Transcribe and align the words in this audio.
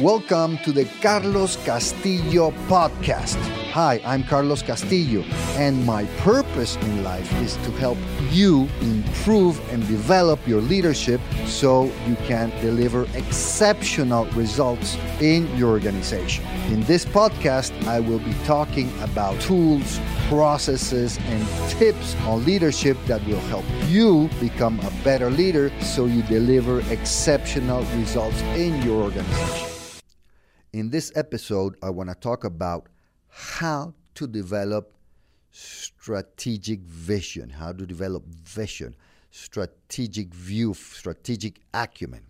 Welcome 0.00 0.58
to 0.58 0.70
the 0.70 0.84
Carlos 1.02 1.56
Castillo 1.64 2.52
podcast. 2.68 3.34
Hi, 3.72 4.00
I'm 4.04 4.22
Carlos 4.22 4.62
Castillo, 4.62 5.22
and 5.56 5.84
my 5.84 6.04
purpose 6.18 6.76
in 6.76 7.02
life 7.02 7.28
is 7.42 7.56
to 7.56 7.72
help 7.72 7.98
you 8.30 8.68
improve 8.80 9.58
and 9.72 9.84
develop 9.88 10.38
your 10.46 10.60
leadership 10.60 11.20
so 11.46 11.86
you 12.06 12.14
can 12.28 12.50
deliver 12.60 13.08
exceptional 13.16 14.26
results 14.36 14.96
in 15.20 15.52
your 15.56 15.70
organization. 15.70 16.44
In 16.68 16.84
this 16.84 17.04
podcast, 17.04 17.72
I 17.88 17.98
will 17.98 18.20
be 18.20 18.34
talking 18.44 18.92
about 19.02 19.40
tools, 19.40 19.98
processes, 20.28 21.18
and 21.26 21.70
tips 21.70 22.14
on 22.20 22.44
leadership 22.44 22.96
that 23.06 23.26
will 23.26 23.40
help 23.50 23.64
you 23.88 24.30
become 24.38 24.78
a 24.78 24.92
better 25.02 25.28
leader 25.28 25.72
so 25.80 26.04
you 26.04 26.22
deliver 26.22 26.82
exceptional 26.92 27.82
results 27.96 28.40
in 28.54 28.80
your 28.82 29.02
organization. 29.02 29.77
In 30.78 30.90
this 30.90 31.10
episode, 31.16 31.74
I 31.82 31.90
want 31.90 32.08
to 32.08 32.14
talk 32.14 32.44
about 32.44 32.88
how 33.26 33.94
to 34.14 34.28
develop 34.28 34.92
strategic 35.50 36.82
vision, 36.82 37.50
how 37.50 37.72
to 37.72 37.84
develop 37.84 38.24
vision, 38.28 38.94
strategic 39.32 40.32
view, 40.32 40.74
strategic 40.74 41.62
acumen. 41.74 42.22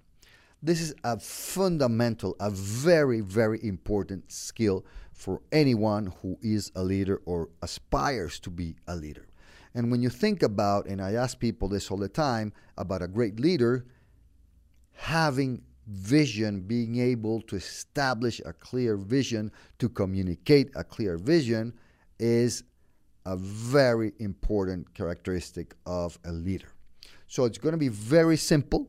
This 0.63 0.81
is 0.81 0.95
a 1.05 1.21
fundamental, 1.21 2.37
a 2.41 2.49
very, 2.49 3.21
very 3.21 3.63
important 3.63 4.33
skill 4.33 4.83
for 5.13 5.43
anyone 5.53 6.15
who 6.23 6.39
is 6.41 6.73
a 6.75 6.83
leader 6.83 7.21
or 7.27 7.51
aspires 7.61 8.41
to 8.41 8.49
be 8.49 8.77
a 8.87 8.97
leader. 8.97 9.27
And 9.75 9.91
when 9.91 10.01
you 10.01 10.09
think 10.09 10.43
about, 10.43 10.87
and 10.87 11.03
I 11.03 11.13
ask 11.13 11.39
people 11.39 11.69
this 11.69 11.91
all 11.91 11.99
the 11.99 12.09
time 12.09 12.55
about 12.79 13.03
a 13.03 13.09
great 13.09 13.39
leader, 13.39 13.85
having 14.95 15.65
vision, 15.89 16.61
being 16.61 16.99
able 17.01 17.41
to 17.43 17.57
establish 17.57 18.41
a 18.45 18.53
clear 18.53 18.97
vision, 18.97 19.51
to 19.79 19.89
communicate 19.89 20.71
a 20.77 20.85
clear 20.85 21.17
vision, 21.17 21.73
is 22.19 22.63
a 23.25 23.37
very 23.37 24.13
important 24.19 24.93
characteristic 24.95 25.75
of 25.87 26.19
a 26.25 26.33
leader. 26.33 26.73
So 27.27 27.45
it's 27.45 27.59
going 27.59 27.73
to 27.73 27.79
be 27.79 27.89
very 27.89 28.37
simple. 28.37 28.89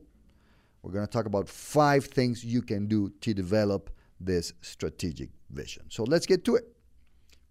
We're 0.82 0.92
going 0.92 1.06
to 1.06 1.10
talk 1.10 1.26
about 1.26 1.48
five 1.48 2.06
things 2.06 2.44
you 2.44 2.62
can 2.62 2.86
do 2.86 3.12
to 3.20 3.34
develop 3.34 3.90
this 4.18 4.52
strategic 4.60 5.30
vision. 5.50 5.84
So 5.88 6.04
let's 6.04 6.26
get 6.26 6.44
to 6.46 6.56
it. 6.56 6.64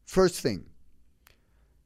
First 0.06 0.42
thing, 0.42 0.66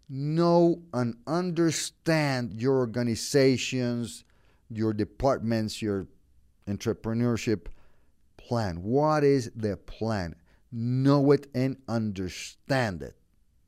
know 0.09 0.81
and 0.93 1.15
understand 1.27 2.53
your 2.53 2.77
organizations, 2.77 4.23
your 4.69 4.93
departments, 4.93 5.81
your 5.81 6.07
entrepreneurship 6.67 7.67
plan. 8.37 8.83
What 8.83 9.23
is 9.23 9.51
the 9.55 9.77
plan? 9.77 10.35
Know 10.71 11.31
it 11.31 11.47
and 11.53 11.77
understand 11.87 13.01
it. 13.01 13.15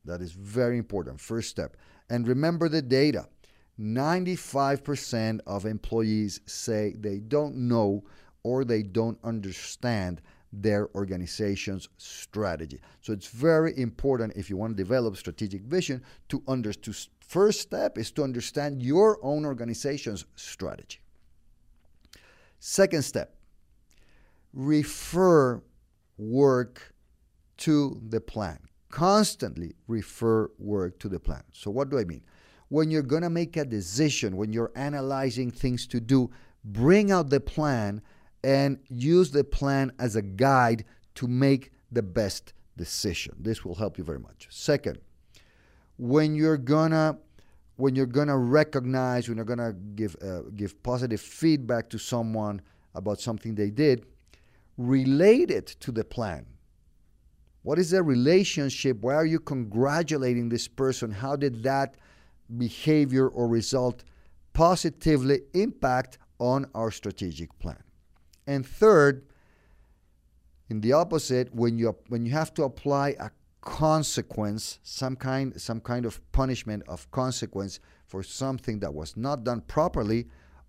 That 0.05 0.21
is 0.21 0.31
very 0.31 0.77
important. 0.77 1.19
First 1.19 1.49
step. 1.49 1.77
And 2.09 2.27
remember 2.27 2.69
the 2.69 2.81
data 2.81 3.27
95% 3.79 5.41
of 5.45 5.65
employees 5.65 6.39
say 6.45 6.95
they 6.97 7.19
don't 7.19 7.55
know 7.55 8.03
or 8.43 8.63
they 8.63 8.83
don't 8.83 9.17
understand 9.23 10.21
their 10.53 10.87
organization's 10.95 11.89
strategy. 11.97 12.79
So 13.01 13.11
it's 13.11 13.27
very 13.27 13.77
important 13.77 14.33
if 14.37 14.49
you 14.49 14.55
want 14.55 14.77
to 14.77 14.83
develop 14.83 15.17
strategic 15.17 15.63
vision 15.63 16.01
to 16.29 16.41
understand. 16.47 17.09
First 17.19 17.59
step 17.61 17.97
is 17.97 18.11
to 18.11 18.23
understand 18.23 18.81
your 18.81 19.19
own 19.21 19.45
organization's 19.45 20.25
strategy. 20.35 20.99
Second 22.67 23.03
step, 23.03 23.35
refer 24.51 25.61
work 26.17 26.95
to 27.57 28.01
the 28.09 28.19
plan. 28.19 28.57
Constantly 28.89 29.75
refer 29.87 30.49
work 30.57 30.97
to 30.97 31.07
the 31.07 31.19
plan. 31.19 31.43
So, 31.53 31.69
what 31.69 31.91
do 31.91 31.99
I 31.99 32.05
mean? 32.05 32.23
When 32.69 32.89
you're 32.89 33.03
going 33.03 33.21
to 33.21 33.29
make 33.29 33.55
a 33.55 33.65
decision, 33.65 34.35
when 34.35 34.51
you're 34.51 34.71
analyzing 34.75 35.51
things 35.51 35.85
to 35.85 35.99
do, 35.99 36.31
bring 36.63 37.11
out 37.11 37.29
the 37.29 37.39
plan 37.39 38.01
and 38.43 38.79
use 38.89 39.29
the 39.29 39.43
plan 39.43 39.91
as 39.99 40.15
a 40.15 40.23
guide 40.23 40.85
to 41.15 41.27
make 41.27 41.71
the 41.91 42.01
best 42.01 42.53
decision. 42.77 43.35
This 43.37 43.63
will 43.63 43.75
help 43.75 43.99
you 43.99 44.03
very 44.03 44.17
much. 44.19 44.47
Second, 44.49 44.97
when 45.97 46.33
you're 46.33 46.57
going 46.57 46.91
to 46.91 47.17
when 47.77 47.95
you're 47.95 48.05
going 48.05 48.27
to 48.27 48.37
recognize, 48.37 49.27
when 49.27 49.37
you're 49.37 49.45
going 49.45 49.59
to 49.59 49.73
give, 49.95 50.15
uh, 50.21 50.41
give 50.55 50.81
positive 50.83 51.19
feedback 51.19 51.89
to 51.89 51.97
someone 51.97 52.61
about 52.93 53.19
something 53.19 53.55
they 53.55 53.69
did, 53.69 54.05
relate 54.77 55.51
it 55.51 55.67
to 55.79 55.91
the 55.91 56.03
plan. 56.03 56.45
What 57.63 57.79
is 57.79 57.91
the 57.91 58.03
relationship? 58.03 59.01
Why 59.01 59.15
are 59.15 59.25
you 59.25 59.39
congratulating 59.39 60.49
this 60.49 60.67
person? 60.67 61.11
How 61.11 61.35
did 61.35 61.63
that 61.63 61.95
behavior 62.57 63.27
or 63.27 63.47
result 63.47 64.03
positively 64.53 65.41
impact 65.53 66.19
on 66.39 66.67
our 66.75 66.91
strategic 66.91 67.57
plan? 67.59 67.81
And 68.45 68.65
third, 68.65 69.25
in 70.69 70.81
the 70.81 70.93
opposite, 70.93 71.53
when 71.53 71.77
you 71.77 71.95
when 72.07 72.25
you 72.25 72.31
have 72.31 72.53
to 72.55 72.63
apply 72.63 73.15
a 73.19 73.29
consequence, 73.65 74.79
some 74.83 75.17
kind, 75.17 75.59
some 75.59 75.81
kind 75.81 76.05
of 76.05 76.21
punishment 76.31 76.83
of 76.87 77.09
consequence 77.11 77.81
for 78.05 78.23
something 78.23 78.79
that 78.79 78.93
was 78.93 79.17
not 79.17 79.43
done 79.43 79.59
properly, 79.61 80.27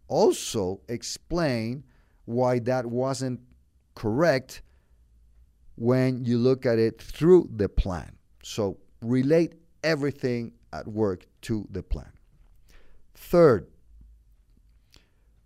also 0.09 0.81
explain 0.89 1.85
why 2.25 2.59
that 2.59 2.85
wasn't 2.85 3.39
correct 3.95 4.63
when 5.77 6.25
you 6.25 6.39
look 6.39 6.67
at 6.67 6.79
it 6.79 7.01
through 7.01 7.49
the 7.55 7.69
plan. 7.69 8.17
So 8.43 8.79
relate 9.03 9.55
everything 9.85 10.53
at 10.73 10.89
work 10.89 11.27
to 11.43 11.69
the 11.71 11.83
plan. 11.83 12.11
Third, 13.15 13.69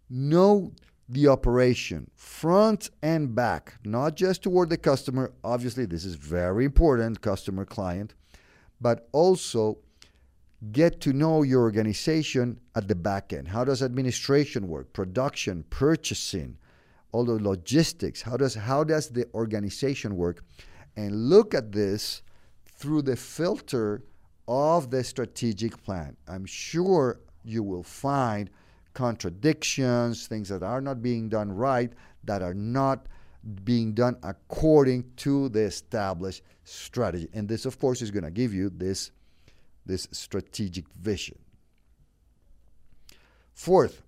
know 0.09 0.73
the 1.11 1.27
operation 1.27 2.09
front 2.15 2.89
and 3.03 3.35
back, 3.35 3.75
not 3.85 4.15
just 4.15 4.45
toward 4.45 4.71
the 4.71 4.77
customer. 4.77 5.33
Obviously, 5.43 5.85
this 5.85 6.05
is 6.05 6.15
very 6.15 6.65
important, 6.65 7.21
customer 7.21 7.65
client, 7.65 8.15
but 8.81 9.09
also 9.11 9.79
get 10.71 11.01
to 11.01 11.13
know 11.13 11.43
your 11.43 11.63
organization 11.63 12.61
at 12.77 12.87
the 12.87 12.95
back 12.95 13.33
end. 13.33 13.49
How 13.49 13.65
does 13.65 13.83
administration 13.83 14.69
work? 14.69 14.93
Production, 14.93 15.65
purchasing, 15.69 16.57
all 17.11 17.25
the 17.25 17.43
logistics. 17.43 18.23
How 18.23 18.37
does 18.37 18.55
how 18.55 18.85
does 18.85 19.09
the 19.09 19.27
organization 19.35 20.17
work? 20.17 20.45
And 20.97 21.29
look 21.29 21.55
at 21.55 21.73
this 21.73 22.23
through 22.67 23.03
the 23.03 23.17
filter 23.17 24.05
of 24.47 24.91
the 24.91 25.03
strategic 25.03 25.83
plan. 25.83 26.17
I'm 26.29 26.47
sure 26.47 27.21
you 27.43 27.65
will 27.65 27.83
find 27.83 28.49
contradictions, 28.95 30.27
things 30.27 30.49
that 30.49 30.63
are 30.63 30.81
not 30.81 31.03
being 31.03 31.29
done 31.29 31.53
right, 31.53 31.93
that 32.25 32.43
are 32.43 32.55
not 32.55 33.07
being 33.65 33.95
done 33.95 34.17
according 34.23 35.05
to 35.17 35.49
the 35.51 35.61
established 35.61 36.43
strategy. 36.65 37.29
And 37.33 37.49
this, 37.49 37.65
of 37.65 37.79
course, 37.79 38.03
is 38.03 38.11
going 38.11 38.25
to 38.25 38.31
give 38.31 38.53
you 38.53 38.71
this, 38.71 39.11
this 39.87 40.09
strategic 40.13 40.89
vision. 41.01 41.39
Fourth, 43.55 44.03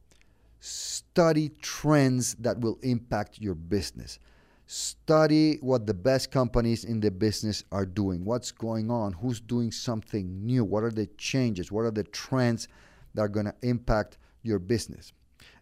study 0.60 1.50
trends 1.60 2.34
that 2.36 2.60
will 2.60 2.78
impact 2.82 3.40
your 3.40 3.54
business. 3.54 4.18
Study 4.66 5.56
what 5.56 5.86
the 5.86 5.94
best 5.94 6.30
companies 6.30 6.84
in 6.84 7.00
the 7.00 7.10
business 7.10 7.64
are 7.72 7.84
doing, 7.84 8.24
what's 8.24 8.52
going 8.52 8.90
on, 8.90 9.12
who's 9.12 9.40
doing 9.40 9.70
something 9.70 10.46
new, 10.46 10.64
what 10.64 10.84
are 10.84 10.90
the 10.90 11.06
changes, 11.18 11.70
what 11.70 11.82
are 11.82 11.90
the 11.90 12.04
trends 12.04 12.68
that 13.14 13.22
are 13.22 13.28
going 13.28 13.46
to 13.46 13.54
impact 13.62 14.18
your 14.42 14.58
business. 14.58 15.12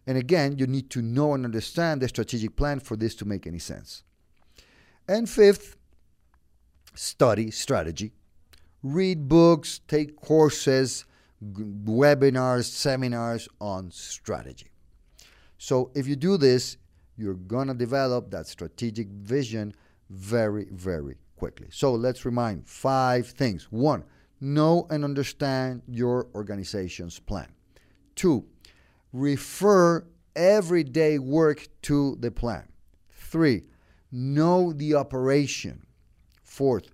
And 0.07 0.17
again, 0.17 0.57
you 0.57 0.67
need 0.67 0.89
to 0.91 1.01
know 1.01 1.33
and 1.33 1.45
understand 1.45 2.01
the 2.01 2.07
strategic 2.07 2.55
plan 2.55 2.79
for 2.79 2.97
this 2.97 3.15
to 3.15 3.25
make 3.25 3.45
any 3.45 3.59
sense. 3.59 4.03
And 5.07 5.29
fifth, 5.29 5.77
study 6.93 7.51
strategy. 7.51 8.13
Read 8.83 9.27
books, 9.27 9.79
take 9.87 10.15
courses, 10.15 11.05
webinars, 11.43 12.65
seminars 12.65 13.47
on 13.59 13.91
strategy. 13.91 14.71
So 15.57 15.91
if 15.93 16.07
you 16.07 16.15
do 16.15 16.37
this, 16.37 16.77
you're 17.17 17.35
going 17.35 17.67
to 17.67 17.73
develop 17.73 18.31
that 18.31 18.47
strategic 18.47 19.07
vision 19.09 19.73
very, 20.09 20.65
very 20.71 21.17
quickly. 21.35 21.67
So 21.69 21.93
let's 21.93 22.25
remind 22.25 22.67
five 22.67 23.27
things. 23.27 23.67
One, 23.71 24.03
know 24.39 24.87
and 24.89 25.03
understand 25.03 25.83
your 25.87 26.27
organization's 26.33 27.19
plan. 27.19 27.47
Two, 28.15 28.45
refer 29.13 30.05
everyday 30.35 31.19
work 31.19 31.67
to 31.83 32.17
the 32.19 32.31
plan. 32.31 32.67
Three, 33.09 33.63
know 34.11 34.73
the 34.73 34.95
operation. 34.95 35.85
Fourth, 36.43 36.89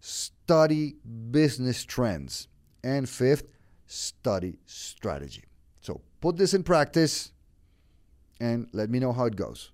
study 0.00 0.96
business 1.30 1.84
trends. 1.84 2.48
And 2.82 3.08
fifth, 3.08 3.48
study 3.86 4.58
strategy. 4.66 5.44
So 5.80 6.00
put 6.20 6.36
this 6.36 6.54
in 6.54 6.62
practice 6.62 7.32
and 8.40 8.68
let 8.72 8.90
me 8.90 8.98
know 8.98 9.12
how 9.12 9.24
it 9.24 9.36
goes. 9.36 9.72